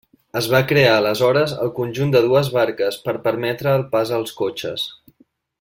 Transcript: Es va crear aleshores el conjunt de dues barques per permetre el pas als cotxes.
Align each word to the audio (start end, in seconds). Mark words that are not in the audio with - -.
Es 0.39 0.45
va 0.53 0.61
crear 0.69 0.93
aleshores 0.93 1.53
el 1.65 1.69
conjunt 1.75 2.15
de 2.17 2.23
dues 2.25 2.51
barques 2.57 2.99
per 3.07 3.17
permetre 3.29 3.77
el 3.81 3.89
pas 3.95 4.19
als 4.21 4.37
cotxes. 4.45 4.89